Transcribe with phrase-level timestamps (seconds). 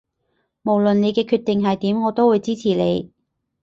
[0.63, 3.11] 無論你嘅決定係點我都會支持你